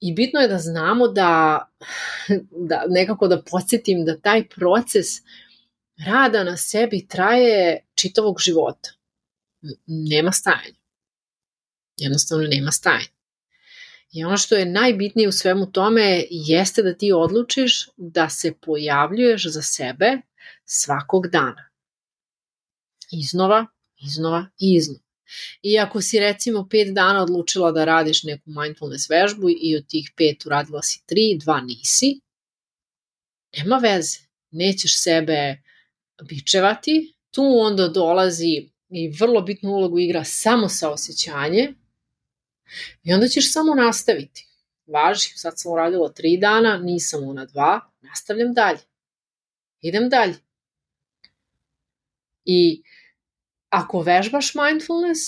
I 0.00 0.12
bitno 0.12 0.40
je 0.40 0.48
da 0.48 0.58
znamo 0.58 1.08
da, 1.08 1.58
da 2.68 2.84
nekako 2.88 3.28
da 3.28 3.42
podsjetim 3.42 4.04
da 4.04 4.20
taj 4.20 4.48
proces 4.48 5.06
rada 6.06 6.44
na 6.44 6.56
sebi 6.56 7.06
traje 7.08 7.86
čitavog 7.94 8.40
života. 8.40 8.90
Nema 9.86 10.32
stajanja. 10.32 10.78
Jednostavno 11.96 12.46
nema 12.46 12.70
stajanja. 12.70 13.18
I 14.12 14.24
ono 14.24 14.36
što 14.36 14.56
je 14.56 14.64
najbitnije 14.64 15.28
u 15.28 15.32
svemu 15.32 15.72
tome 15.72 16.24
jeste 16.30 16.82
da 16.82 16.94
ti 16.94 17.12
odlučiš 17.12 17.88
da 17.96 18.28
se 18.28 18.52
pojavljuješ 18.60 19.46
za 19.46 19.62
sebe 19.62 20.18
svakog 20.64 21.26
dana. 21.26 21.67
Iznova, 23.10 23.66
iznova 24.00 24.46
i 24.58 24.74
iznova. 24.74 25.04
I 25.62 25.78
ako 25.78 26.02
si 26.02 26.18
recimo 26.18 26.68
pet 26.70 26.94
dana 26.94 27.22
odlučila 27.22 27.72
da 27.72 27.84
radiš 27.84 28.22
neku 28.22 28.50
mindfulness 28.50 29.10
vežbu 29.10 29.50
i 29.50 29.76
od 29.76 29.86
tih 29.86 30.12
pet 30.16 30.46
uradila 30.46 30.82
si 30.82 31.02
tri, 31.06 31.38
dva 31.40 31.60
nisi, 31.60 32.20
nema 33.56 33.76
veze. 33.76 34.18
Nećeš 34.50 35.02
sebe 35.02 35.62
bičevati, 36.22 37.14
tu 37.30 37.42
onda 37.58 37.88
dolazi 37.88 38.68
i 38.88 39.08
vrlo 39.20 39.40
bitnu 39.40 39.70
ulogu 39.70 39.98
igra 39.98 40.24
samo 40.24 40.68
saosećanje 40.68 41.74
i 43.02 43.12
onda 43.12 43.28
ćeš 43.28 43.52
samo 43.52 43.74
nastaviti. 43.74 44.46
Važi, 44.86 45.28
sad 45.36 45.52
sam 45.56 45.72
uradila 45.72 46.12
tri 46.12 46.38
dana, 46.40 46.78
nisam 46.78 47.34
na 47.34 47.44
dva, 47.44 47.80
nastavljam 48.00 48.54
dalje. 48.54 48.78
Idem 49.80 50.08
dalje. 50.08 50.34
I 52.44 52.82
ako 53.70 54.00
vežbaš 54.00 54.54
mindfulness, 54.54 55.20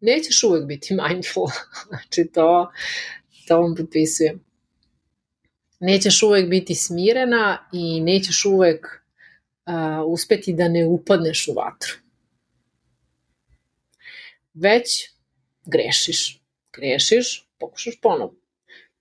nećeš 0.00 0.42
uvek 0.42 0.66
biti 0.66 0.94
mindful. 1.02 1.46
znači 1.88 2.30
to, 2.32 2.72
to 3.48 3.60
vam 3.60 3.74
potpisujem. 3.74 4.44
Nećeš 5.80 6.22
uvek 6.22 6.48
biti 6.48 6.74
smirena 6.74 7.68
i 7.72 8.00
nećeš 8.00 8.44
uvek 8.44 8.86
uh, 8.86 10.12
uspeti 10.12 10.52
da 10.52 10.68
ne 10.68 10.86
upadneš 10.86 11.48
u 11.48 11.52
vatru. 11.52 11.92
Već 14.54 15.10
grešiš. 15.64 16.42
Grešiš, 16.76 17.48
pokušaš 17.58 18.00
ponovo. 18.02 18.34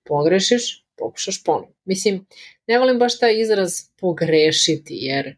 Pogrešiš, 0.03 0.85
pokušaš 0.95 1.43
ponovo. 1.43 1.73
Mislim, 1.85 2.25
ne 2.67 2.79
volim 2.79 2.99
baš 2.99 3.19
taj 3.19 3.41
izraz 3.41 3.71
pogrešiti, 3.99 4.93
jer 4.93 5.35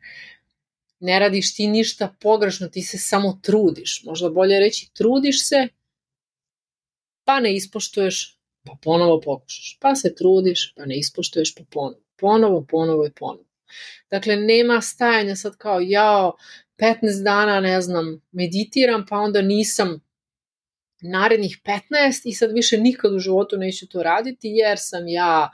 ne 0.99 1.19
radiš 1.19 1.55
ti 1.55 1.67
ništa 1.67 2.15
pogrešno, 2.19 2.67
ti 2.67 2.81
se 2.81 2.97
samo 2.97 3.39
trudiš. 3.43 4.03
Možda 4.03 4.29
bolje 4.29 4.59
reći 4.59 4.91
trudiš 4.93 5.47
se, 5.47 5.67
pa 7.23 7.39
ne 7.39 7.55
ispoštuješ, 7.55 8.39
pa 8.65 8.75
ponovo 8.81 9.21
pokušaš. 9.21 9.77
Pa 9.81 9.95
se 9.95 10.15
trudiš, 10.15 10.73
pa 10.75 10.85
ne 10.85 10.97
ispoštuješ, 10.97 11.55
pa 11.55 11.63
ponovo. 11.69 12.01
Ponovo, 12.15 12.65
ponovo 12.69 13.05
i 13.05 13.11
ponovo. 13.11 13.45
Dakle, 14.11 14.35
nema 14.35 14.81
stajanja 14.81 15.35
sad 15.35 15.57
kao, 15.57 15.79
jao, 15.81 16.37
15 16.77 17.23
dana, 17.23 17.59
ne 17.59 17.81
znam, 17.81 18.21
meditiram, 18.31 19.05
pa 19.09 19.17
onda 19.17 19.41
nisam 19.41 20.01
narednih 21.01 21.61
15 21.63 22.21
i 22.25 22.33
sad 22.33 22.51
više 22.51 22.77
nikad 22.77 23.13
u 23.13 23.19
životu 23.19 23.57
neću 23.57 23.87
to 23.87 24.03
raditi 24.03 24.47
jer 24.47 24.77
sam 24.81 25.07
ja 25.07 25.49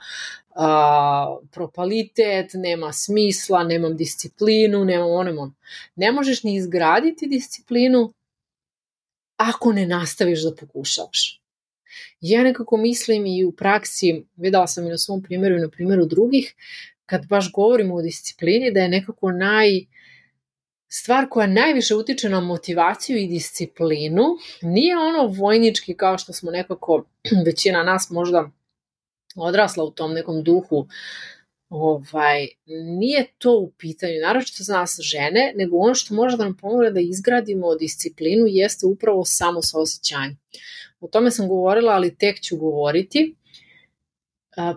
a, 0.56 1.38
propalitet, 1.52 2.50
nema 2.54 2.92
smisla, 2.92 3.64
nemam 3.64 3.96
disciplinu, 3.96 4.84
nemam 4.84 5.10
onem 5.10 5.38
on. 5.38 5.54
Ne 5.96 6.12
možeš 6.12 6.42
ni 6.42 6.54
izgraditi 6.54 7.26
disciplinu 7.26 8.12
ako 9.36 9.72
ne 9.72 9.86
nastaviš 9.86 10.42
da 10.42 10.54
pokušavaš. 10.54 11.40
Ja 12.20 12.42
nekako 12.42 12.76
mislim 12.76 13.26
i 13.26 13.44
u 13.44 13.52
praksi, 13.52 14.24
videla 14.36 14.66
sam 14.66 14.86
i 14.86 14.90
na 14.90 14.98
svom 14.98 15.22
primjeru 15.22 15.56
i 15.56 15.60
na 15.60 15.68
primjeru 15.68 16.06
drugih, 16.06 16.54
kad 17.06 17.26
baš 17.26 17.52
govorimo 17.52 17.94
o 17.94 18.02
disciplini, 18.02 18.72
da 18.72 18.80
je 18.80 18.88
nekako 18.88 19.30
naj, 19.30 19.68
stvar 20.88 21.28
koja 21.30 21.46
najviše 21.46 21.94
utiče 21.94 22.28
na 22.28 22.40
motivaciju 22.40 23.18
i 23.18 23.28
disciplinu, 23.28 24.24
nije 24.62 24.98
ono 24.98 25.26
vojnički 25.26 25.94
kao 25.94 26.18
što 26.18 26.32
smo 26.32 26.50
nekako, 26.50 27.04
većina 27.46 27.82
nas 27.82 28.10
možda 28.10 28.50
odrasla 29.36 29.84
u 29.84 29.90
tom 29.90 30.12
nekom 30.12 30.42
duhu, 30.42 30.86
ovaj, 31.68 32.48
nije 32.98 33.26
to 33.38 33.58
u 33.58 33.70
pitanju, 33.78 34.12
naročito 34.22 34.64
za 34.64 34.78
nas 34.78 34.98
žene, 35.00 35.52
nego 35.56 35.76
ono 35.76 35.94
što 35.94 36.14
može 36.14 36.36
da 36.36 36.44
nam 36.44 36.56
pomogne 36.56 36.90
da 36.90 37.00
izgradimo 37.00 37.74
disciplinu 37.74 38.46
jeste 38.46 38.86
upravo 38.86 39.24
samo 39.24 39.62
saosećanje. 39.62 40.36
O 41.00 41.08
tome 41.08 41.30
sam 41.30 41.48
govorila, 41.48 41.92
ali 41.92 42.14
tek 42.14 42.40
ću 42.40 42.56
govoriti 42.56 43.34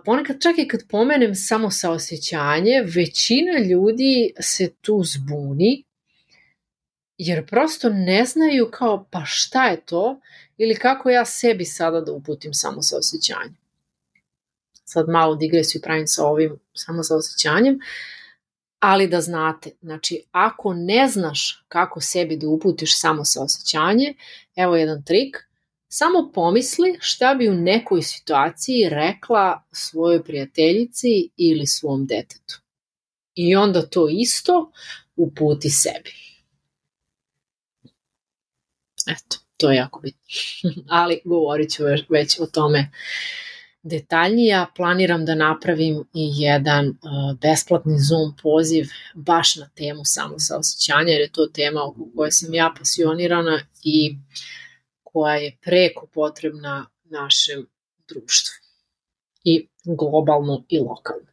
ponekad 0.04 0.40
čak 0.42 0.58
i 0.58 0.68
kad 0.68 0.80
pomenem 0.88 1.34
samo 1.34 1.70
saosećanje, 1.70 2.82
većina 2.94 3.58
ljudi 3.58 4.32
se 4.40 4.70
tu 4.80 5.02
zbuni, 5.04 5.84
jer 7.18 7.46
prosto 7.46 7.88
ne 7.88 8.24
znaju 8.24 8.70
kao 8.70 9.06
pa 9.10 9.22
šta 9.24 9.66
je 9.68 9.80
to 9.80 10.20
ili 10.56 10.74
kako 10.74 11.10
ja 11.10 11.24
sebi 11.24 11.64
sada 11.64 12.00
da 12.00 12.12
uputim 12.12 12.54
samo 12.54 12.82
saosećanje. 12.82 13.59
Sad 14.92 15.08
malo 15.08 15.34
digresiju 15.36 15.80
pravim 15.82 16.06
sa 16.06 16.26
ovim 16.26 16.58
samo 16.74 17.02
saosećanjem, 17.02 17.78
ali 18.78 19.08
da 19.08 19.20
znate, 19.20 19.70
znači 19.80 20.22
ako 20.30 20.74
ne 20.74 21.08
znaš 21.08 21.64
kako 21.68 22.00
sebi 22.00 22.36
da 22.36 22.48
uputiš 22.48 23.00
samo 23.00 23.24
saosećanje, 23.24 24.14
evo 24.56 24.76
jedan 24.76 25.04
trik– 25.04 25.36
Samo 25.92 26.30
pomisli 26.34 26.98
šta 27.00 27.34
bi 27.34 27.48
u 27.48 27.54
nekoj 27.54 28.02
situaciji 28.02 28.88
rekla 28.88 29.62
svojoj 29.72 30.24
prijateljici 30.24 31.30
ili 31.36 31.66
svom 31.66 32.06
detetu. 32.06 32.60
I 33.34 33.56
onda 33.56 33.86
to 33.86 34.08
isto 34.10 34.72
uputi 35.16 35.70
sebi. 35.70 36.12
Eto, 39.06 39.36
to 39.56 39.70
je 39.70 39.76
jako 39.76 40.00
bitno. 40.00 40.20
Ali 41.00 41.20
govorit 41.24 41.70
ću 41.70 41.82
već 42.08 42.40
o 42.40 42.46
tome 42.46 42.90
detaljnija, 43.82 44.66
planiram 44.76 45.24
da 45.24 45.34
napravim 45.34 46.04
i 46.14 46.30
jedan 46.42 46.88
uh, 46.88 47.38
besplatni 47.40 47.98
Zoom 47.98 48.36
poziv 48.42 48.86
baš 49.14 49.56
na 49.56 49.68
temu 49.74 50.00
samosaosećanja, 50.04 51.12
jer 51.12 51.20
je 51.20 51.32
to 51.32 51.46
tema 51.46 51.84
oko 51.84 52.08
koje 52.16 52.30
sam 52.30 52.54
ja 52.54 52.74
pasionirana 52.78 53.60
i 53.84 54.16
koja 55.02 55.34
je 55.34 55.56
preko 55.62 56.06
potrebna 56.06 56.86
našem 57.04 57.66
društvu 58.08 58.54
i 59.44 59.68
globalno 59.84 60.64
i 60.68 60.78
lokalno. 60.78 61.26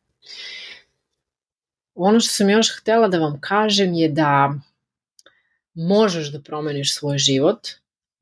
Ono 1.96 2.20
što 2.20 2.30
sam 2.30 2.50
još 2.50 2.80
htela 2.80 3.08
da 3.08 3.20
vam 3.20 3.42
kažem 3.42 3.94
je 3.94 4.10
da 4.10 4.54
možeš 5.74 6.32
da 6.32 6.42
promeniš 6.42 6.96
svoj 6.96 7.18
život, 7.18 7.68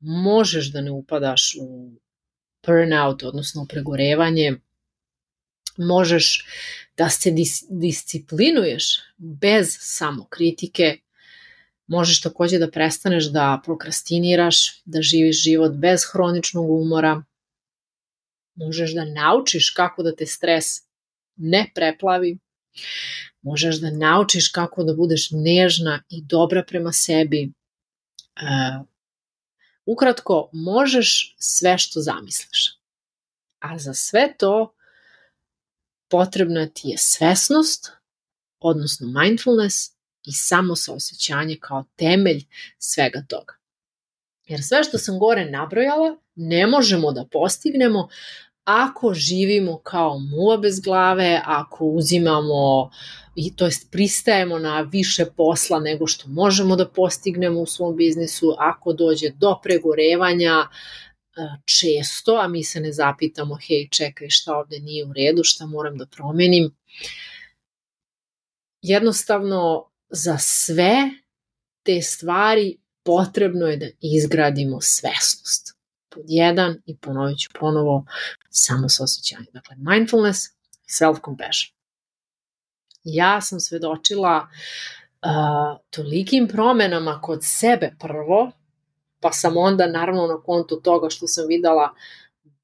možeš 0.00 0.72
da 0.72 0.80
ne 0.80 0.90
upadaš 0.90 1.56
u 1.60 1.90
burnout, 2.66 3.22
odnosno 3.22 3.66
pregorevanje, 3.68 4.54
možeš 5.76 6.46
da 6.96 7.08
se 7.08 7.30
dis 7.30 7.64
disciplinuješ 7.70 8.84
bez 9.16 9.76
samokritike, 9.80 10.98
možeš 11.86 12.20
takođe 12.20 12.58
da 12.58 12.70
prestaneš 12.70 13.30
da 13.32 13.60
prokrastiniraš, 13.64 14.82
da 14.84 15.02
živiš 15.02 15.42
život 15.42 15.72
bez 15.72 16.04
hroničnog 16.12 16.70
umora, 16.70 17.22
možeš 18.54 18.94
da 18.94 19.04
naučiš 19.04 19.70
kako 19.70 20.02
da 20.02 20.16
te 20.16 20.26
stres 20.26 20.64
ne 21.36 21.70
preplavi, 21.74 22.38
možeš 23.42 23.80
da 23.80 23.90
naučiš 23.90 24.48
kako 24.48 24.84
da 24.84 24.94
budeš 24.94 25.28
nežna 25.30 26.02
i 26.08 26.22
dobra 26.22 26.64
prema 26.68 26.92
sebi, 26.92 27.52
uh, 28.42 28.86
Ukratko, 29.86 30.50
možeš 30.52 31.36
sve 31.38 31.78
što 31.78 32.00
zamisliš. 32.00 32.80
A 33.58 33.78
za 33.78 33.94
sve 33.94 34.34
to 34.38 34.74
potrebna 36.08 36.66
ti 36.66 36.88
je 36.88 36.98
svesnost, 36.98 37.90
odnosno 38.58 39.06
mindfulness 39.20 39.90
i 40.24 40.32
samosaosećanje 40.32 41.56
kao 41.60 41.84
temelj 41.96 42.44
svega 42.78 43.24
toga. 43.28 43.54
Jer 44.44 44.62
sve 44.62 44.84
što 44.84 44.98
sam 44.98 45.18
gore 45.18 45.50
nabrojala 45.50 46.16
ne 46.34 46.66
možemo 46.66 47.12
da 47.12 47.28
postignemo 47.32 48.08
ako 48.66 49.14
živimo 49.14 49.78
kao 49.78 50.18
muva 50.18 50.56
bez 50.56 50.80
glave, 50.80 51.42
ako 51.44 51.84
uzimamo 51.84 52.90
i 53.34 53.56
to 53.56 53.64
jest 53.64 53.90
pristajemo 53.90 54.58
na 54.58 54.80
više 54.80 55.24
posla 55.36 55.80
nego 55.80 56.06
što 56.06 56.28
možemo 56.28 56.76
da 56.76 56.88
postignemo 56.88 57.60
u 57.60 57.66
svom 57.66 57.96
biznisu, 57.96 58.54
ako 58.58 58.92
dođe 58.92 59.30
do 59.30 59.60
pregorevanja 59.62 60.54
e, 60.56 60.68
često, 61.64 62.34
a 62.34 62.48
mi 62.48 62.64
se 62.64 62.80
ne 62.80 62.92
zapitamo, 62.92 63.58
hej, 63.68 63.88
čekaj, 63.90 64.30
šta 64.30 64.56
ovde 64.56 64.80
nije 64.80 65.04
u 65.04 65.12
redu, 65.12 65.44
šta 65.44 65.66
moram 65.66 65.98
da 65.98 66.06
promenim. 66.06 66.74
Jednostavno, 68.82 69.90
za 70.08 70.38
sve 70.38 71.10
te 71.82 72.02
stvari 72.02 72.78
potrebno 73.04 73.66
je 73.66 73.76
da 73.76 73.86
izgradimo 74.00 74.80
svesnost 74.80 75.75
pod 76.16 76.24
jedan 76.28 76.82
i 76.86 76.96
ponovit 76.96 77.38
ću 77.38 77.50
ponovo 77.60 78.04
samo 78.50 78.88
sa 78.88 79.04
osjećanjem. 79.04 79.46
Dakle, 79.52 79.76
mindfulness 79.78 80.46
i 80.46 80.88
self-compassion. 80.88 81.72
Ja 83.04 83.40
sam 83.40 83.60
svedočila 83.60 84.48
uh, 84.48 85.80
tolikim 85.90 86.48
promenama 86.48 87.20
kod 87.20 87.38
sebe 87.42 87.94
prvo, 88.00 88.50
pa 89.20 89.32
sam 89.32 89.56
onda 89.56 89.86
naravno 89.86 90.26
na 90.26 90.42
kontu 90.42 90.80
toga 90.80 91.10
što 91.10 91.26
sam 91.26 91.46
videla 91.48 91.94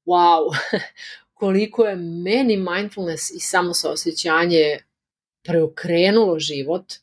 wow, 0.05 0.55
koliko 1.39 1.85
je 1.85 1.95
meni 1.95 2.57
mindfulness 2.57 3.31
i 3.31 3.39
samosaosjećanje 3.39 4.77
preokrenulo 5.43 6.39
život, 6.39 6.93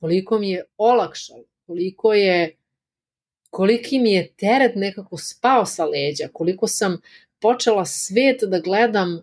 koliko 0.00 0.38
mi 0.38 0.50
je 0.50 0.64
olakšalo, 0.76 1.44
koliko 1.66 2.12
je 2.12 2.56
koliki 3.50 3.98
mi 3.98 4.12
je 4.12 4.32
teret 4.32 4.72
nekako 4.74 5.16
spao 5.16 5.66
sa 5.66 5.84
leđa, 5.84 6.28
koliko 6.32 6.66
sam 6.66 7.00
počela 7.40 7.84
svet 7.84 8.40
da 8.42 8.60
gledam 8.60 9.22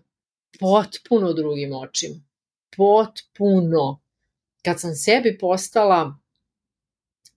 potpuno 0.60 1.32
drugim 1.32 1.72
očima. 1.72 2.20
Potpuno. 2.76 4.00
Kad 4.64 4.80
sam 4.80 4.94
sebi 4.94 5.38
postala 5.38 6.18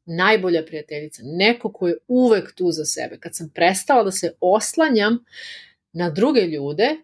najbolja 0.06 0.66
prijateljica, 0.66 1.22
neko 1.26 1.72
ko 1.72 1.88
je 1.88 1.98
uvek 2.08 2.56
tu 2.56 2.72
za 2.72 2.86
sebe, 2.86 3.18
kad 3.20 3.36
sam 3.36 3.50
prestala 3.50 4.04
da 4.04 4.12
se 4.12 4.34
oslanjam 4.40 5.26
na 5.94 6.10
druge 6.10 6.42
ljude, 6.42 6.96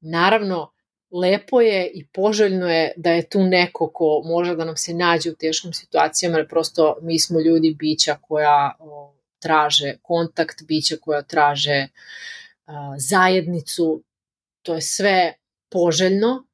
naravno, 0.00 0.72
lepo 1.10 1.60
je 1.60 1.90
i 1.94 2.06
poželjno 2.06 2.68
je 2.68 2.92
da 2.96 3.12
je 3.12 3.28
tu 3.28 3.42
neko 3.42 3.90
ko 3.94 4.22
može 4.24 4.56
da 4.56 4.64
nam 4.64 4.76
se 4.76 4.94
nađe 4.94 5.30
u 5.30 5.34
teškim 5.34 5.72
situacijama, 5.72 6.38
jer 6.38 6.48
prosto 6.48 6.98
mi 7.02 7.18
smo 7.18 7.40
ljudi 7.40 7.74
bića 7.78 8.16
koja 8.22 8.76
o, 8.78 9.13
traže 9.44 9.96
kontakt, 10.02 10.62
bića 10.68 10.96
koja 11.00 11.22
traže 11.22 11.88
zajednicu, 12.98 14.02
to 14.62 14.74
je 14.74 14.82
sve 14.82 15.34
poželjno, 15.68 16.46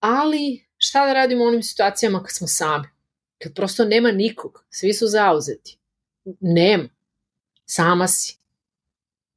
ali 0.00 0.66
šta 0.76 1.06
da 1.06 1.12
radimo 1.12 1.44
u 1.44 1.46
onim 1.46 1.62
situacijama 1.62 2.22
kad 2.22 2.34
smo 2.34 2.46
sami? 2.46 2.88
Kad 3.42 3.54
prosto 3.54 3.84
nema 3.84 4.12
nikog, 4.12 4.64
svi 4.70 4.92
su 4.92 5.06
zauzeti. 5.06 5.78
Nema. 6.40 6.88
Sama 7.64 8.08
si. 8.08 8.38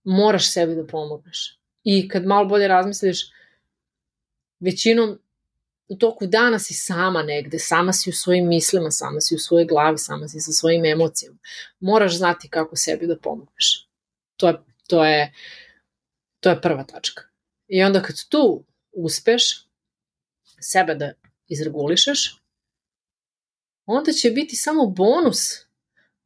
Moraš 0.04 0.52
sebi 0.52 0.76
da 0.76 0.88
pomogneš. 0.88 1.60
I 1.84 2.08
kad 2.10 2.26
malo 2.26 2.46
bolje 2.46 2.68
razmisliš, 2.68 3.32
većinom 4.60 5.20
u 5.90 5.96
toku 5.96 6.28
dana 6.28 6.60
si 6.60 6.74
sama 6.74 7.24
negde, 7.24 7.60
sama 7.60 7.94
si 7.94 8.10
u 8.10 8.14
svojim 8.14 8.48
mislima, 8.48 8.92
sama 8.92 9.22
si 9.22 9.36
u 9.36 9.40
svojoj 9.40 9.66
glavi, 9.66 9.98
sama 9.98 10.28
si 10.28 10.40
sa 10.40 10.52
svojim 10.52 10.86
emocijama. 10.86 11.38
Moraš 11.80 12.18
znati 12.18 12.50
kako 12.50 12.76
sebi 12.76 13.08
da 13.08 13.20
pomogneš. 13.20 13.88
To 14.38 14.48
je, 14.48 14.58
to 14.88 15.06
je, 15.06 15.34
to 16.40 16.50
je 16.50 16.62
prva 16.62 16.84
tačka. 16.84 17.24
I 17.68 17.84
onda 17.84 18.02
kad 18.02 18.16
tu 18.30 18.66
uspeš 18.92 19.68
sebe 20.60 20.96
da 20.96 21.12
izregulišeš, 21.48 22.42
onda 23.86 24.12
će 24.12 24.32
biti 24.32 24.56
samo 24.56 24.86
bonus 24.86 25.40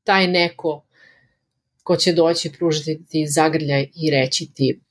taj 0.04 0.28
neko 0.28 0.86
ko 1.84 1.96
će 1.96 2.14
doći 2.14 2.52
pružiti 2.52 3.06
ti 3.10 3.26
zagrljaj 3.28 3.90
i 3.96 4.12
reći 4.12 4.52
ti 4.54 4.82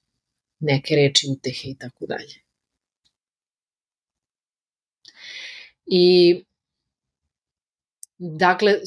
neke 0.60 0.96
reči 0.96 1.26
utehe 1.30 1.68
i 1.68 1.76
tako 1.78 2.06
dalje. 2.06 2.34
I 5.86 6.44
dakle, 8.18 8.80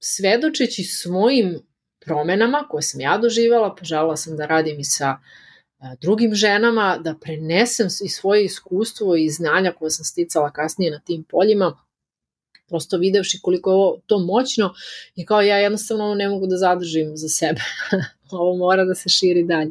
svedočeći 0.00 0.84
svojim 0.84 1.58
promenama 2.00 2.66
koje 2.70 2.82
sam 2.82 3.00
ja 3.00 3.18
doživala, 3.18 3.74
poželjala 3.74 4.16
sam 4.16 4.36
da 4.36 4.46
radim 4.46 4.80
i 4.80 4.84
sa 4.84 5.18
drugim 6.00 6.34
ženama, 6.34 6.98
da 7.04 7.14
prenesem 7.20 7.86
i 8.04 8.08
svoje 8.08 8.44
iskustvo 8.44 9.16
i 9.16 9.30
znanja 9.30 9.72
koje 9.78 9.90
sam 9.90 10.04
sticala 10.04 10.52
kasnije 10.52 10.90
na 10.90 11.00
tim 11.00 11.24
poljima, 11.24 11.78
prosto 12.68 12.96
videvši 12.96 13.38
koliko 13.42 13.70
je 13.70 13.74
ovo 13.74 14.00
to 14.06 14.18
moćno 14.18 14.74
i 15.14 15.26
kao 15.26 15.40
ja 15.40 15.56
jednostavno 15.56 16.04
ovo 16.04 16.14
ne 16.14 16.28
mogu 16.28 16.46
da 16.46 16.56
zadržim 16.56 17.16
za 17.16 17.28
sebe. 17.28 17.60
ovo 18.30 18.56
mora 18.56 18.84
da 18.84 18.94
se 18.94 19.08
širi 19.08 19.42
dalje. 19.42 19.70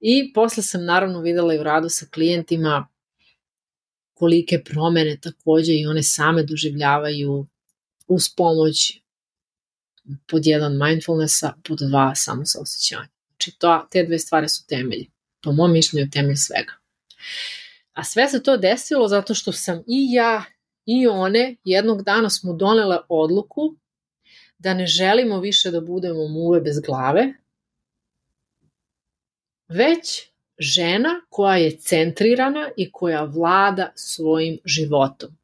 I 0.00 0.32
posle 0.32 0.62
sam 0.62 0.84
naravno 0.84 1.20
videla 1.20 1.54
i 1.54 1.58
u 1.58 1.62
radu 1.62 1.88
sa 1.88 2.06
klijentima 2.14 2.88
kolike 4.14 4.62
promene 4.64 5.16
takođe 5.20 5.72
i 5.72 5.86
one 5.86 6.02
same 6.02 6.42
doživljavaju 6.42 7.46
uz 8.06 8.28
pomoć 8.36 9.00
pod 10.26 10.46
jedan 10.46 10.78
mindfulnessa, 10.78 11.54
pod 11.64 11.78
dva 11.78 12.14
samosaosjećanja. 12.14 13.08
Znači 13.28 13.58
to, 13.58 13.86
te 13.90 14.04
dve 14.04 14.18
stvari 14.18 14.48
su 14.48 14.66
temelji. 14.66 15.10
Po 15.42 15.52
mom 15.52 15.72
mišljenju 15.72 16.10
temelj 16.10 16.36
svega. 16.36 16.72
A 17.92 18.04
sve 18.04 18.28
se 18.28 18.42
to 18.42 18.56
desilo 18.56 19.08
zato 19.08 19.34
što 19.34 19.52
sam 19.52 19.78
i 19.86 20.12
ja 20.12 20.44
i 20.86 21.06
one 21.06 21.56
jednog 21.64 22.02
dana 22.02 22.30
smo 22.30 22.52
donele 22.52 22.98
odluku 23.08 23.76
da 24.58 24.74
ne 24.74 24.86
želimo 24.86 25.40
više 25.40 25.70
da 25.70 25.80
budemo 25.80 26.28
muve 26.28 26.60
bez 26.60 26.80
glave, 26.80 27.34
već 29.68 30.30
žena 30.58 31.20
koja 31.28 31.56
je 31.56 31.76
centrirana 31.76 32.70
i 32.76 32.92
koja 32.92 33.22
vlada 33.22 33.92
svojim 33.94 34.58
životom. 34.64 35.36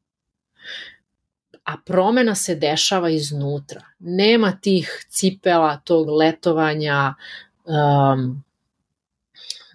A 1.64 1.76
promena 1.86 2.34
se 2.34 2.54
dešava 2.54 3.10
iznutra. 3.10 3.82
Nema 3.98 4.58
tih 4.62 5.06
cipela, 5.08 5.80
tog 5.84 6.08
letovanja, 6.08 7.14
um, 7.64 8.44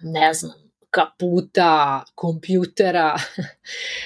ne 0.02 0.34
znam, 0.34 0.54
kaputa, 0.90 2.04
kompjutera, 2.14 3.16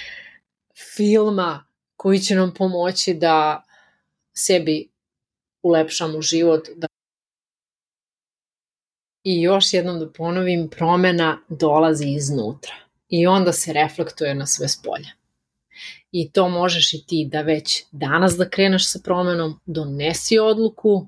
filma 0.97 1.65
koji 1.97 2.19
će 2.19 2.35
nam 2.35 2.55
pomoći 2.55 3.15
da 3.15 3.63
sebi 4.33 4.89
ulepšamo 5.63 6.23
život, 6.23 6.69
da 6.77 6.87
I 9.25 9.41
još 9.43 9.75
jednom 9.75 9.99
da 9.99 10.13
ponovim, 10.13 10.69
promena 10.69 11.39
dolazi 11.49 12.09
iznutra 12.09 12.75
i 13.09 13.27
onda 13.27 13.53
se 13.53 13.73
reflektuje 13.73 14.35
na 14.35 14.47
sve 14.47 14.69
spolje. 14.69 15.09
I 16.13 16.31
to 16.31 16.49
možeš 16.49 16.95
i 16.95 17.07
ti 17.07 17.29
da 17.33 17.43
već 17.43 17.85
danas 17.93 18.37
da 18.37 18.49
kreneš 18.49 18.93
sa 18.93 18.99
promenom, 19.05 19.61
donesi 19.67 20.39
odluku, 20.39 21.07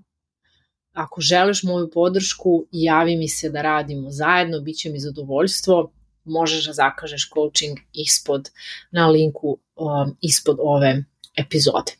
ako 0.92 1.20
želiš 1.20 1.62
moju 1.62 1.90
podršku, 1.90 2.66
javi 2.72 3.16
mi 3.16 3.28
se 3.28 3.50
da 3.50 3.62
radimo 3.62 4.10
zajedno, 4.10 4.60
bit 4.60 4.76
će 4.76 4.90
mi 4.90 4.98
zadovoljstvo, 4.98 5.92
možeš 6.24 6.66
da 6.66 6.72
zakažeš 6.72 7.30
coaching 7.34 7.78
ispod, 7.92 8.50
na 8.90 9.08
linku 9.08 9.58
um, 9.76 10.16
ispod 10.20 10.56
ove 10.60 11.04
epizode. 11.36 11.92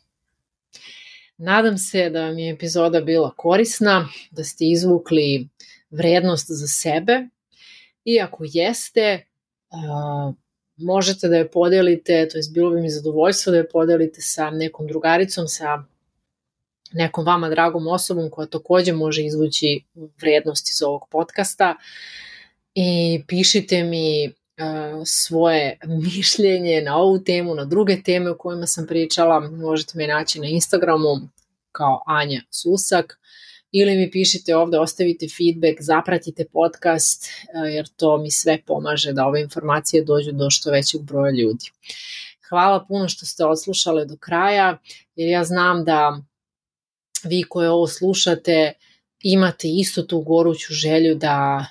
Nadam 1.37 1.77
se 1.77 2.09
da 2.09 2.25
vam 2.25 2.39
je 2.39 2.53
epizoda 2.53 3.01
bila 3.01 3.33
korisna, 3.37 4.09
da 4.31 4.43
ste 4.43 4.65
izvukli 4.65 5.49
vrednost 5.93 6.45
za 6.49 6.67
sebe. 6.67 7.27
I 8.05 8.21
ako 8.21 8.43
jeste, 8.47 9.25
uh, 9.69 10.33
možete 10.77 11.27
da 11.27 11.37
je 11.37 11.51
podelite, 11.51 12.27
to 12.29 12.37
je 12.37 12.43
bilo 12.53 12.71
bi 12.71 12.81
mi 12.81 12.89
zadovoljstvo 12.89 13.51
da 13.51 13.57
je 13.57 13.69
podelite 13.69 14.21
sa 14.21 14.49
nekom 14.49 14.87
drugaricom, 14.87 15.47
sa 15.47 15.83
nekom 16.93 17.25
vama 17.25 17.49
dragom 17.49 17.87
osobom 17.87 18.29
koja 18.29 18.47
takođe 18.47 18.93
može 18.93 19.25
izvući 19.25 19.83
vrednost 20.21 20.69
iz 20.69 20.81
ovog 20.81 21.01
podcasta. 21.11 21.75
I 22.75 23.21
pišite 23.27 23.83
mi 23.83 24.27
uh, 24.27 24.33
svoje 25.05 25.77
mišljenje 25.87 26.81
na 26.81 26.97
ovu 26.97 27.19
temu, 27.19 27.55
na 27.55 27.65
druge 27.65 28.01
teme 28.03 28.29
o 28.29 28.37
kojima 28.37 28.67
sam 28.67 28.87
pričala. 28.87 29.39
Možete 29.39 29.97
me 29.97 30.07
naći 30.07 30.39
na 30.39 30.47
Instagramu 30.47 31.29
kao 31.71 32.03
Anja 32.07 32.41
Susak 32.49 33.19
ili 33.75 33.95
mi 33.95 34.11
pišite 34.11 34.55
ovde, 34.55 34.79
ostavite 34.79 35.27
feedback, 35.37 35.81
zapratite 35.81 36.45
podcast, 36.45 37.29
jer 37.73 37.87
to 37.95 38.17
mi 38.17 38.31
sve 38.31 38.61
pomaže 38.65 39.13
da 39.13 39.25
ove 39.25 39.41
informacije 39.41 40.03
dođu 40.03 40.31
do 40.31 40.49
što 40.49 40.71
većeg 40.71 41.01
broja 41.01 41.31
ljudi. 41.31 41.65
Hvala 42.49 42.85
puno 42.87 43.09
što 43.09 43.25
ste 43.25 43.45
odslušale 43.45 44.05
do 44.05 44.17
kraja, 44.19 44.77
jer 45.15 45.29
ja 45.29 45.43
znam 45.43 45.85
da 45.85 46.21
vi 47.23 47.43
koje 47.49 47.69
ovo 47.69 47.87
slušate 47.87 48.73
imate 49.21 49.67
isto 49.67 50.03
tu 50.03 50.21
goruću 50.21 50.73
želju 50.73 51.15
da 51.15 51.65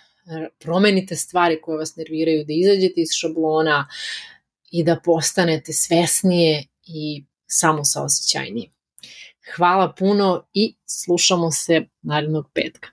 promenite 0.58 1.16
stvari 1.16 1.60
koje 1.62 1.78
vas 1.78 1.96
nerviraju, 1.96 2.44
da 2.44 2.52
izađete 2.52 3.00
iz 3.00 3.08
šablona 3.12 3.88
i 4.70 4.84
da 4.84 5.00
postanete 5.04 5.72
svesnije 5.72 6.64
i 6.86 7.24
samosaosećajnije. 7.46 8.70
Hvala 9.56 9.92
puno 9.98 10.46
i 10.52 10.74
slušamo 10.86 11.50
se 11.50 11.86
narednog 12.02 12.50
petka. 12.54 12.91